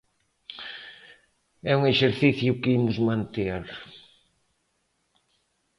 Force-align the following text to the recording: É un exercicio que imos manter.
É 1.71 1.73
un 1.79 1.83
exercicio 1.93 2.51
que 2.61 2.73
imos 2.79 2.97
manter. 3.09 3.63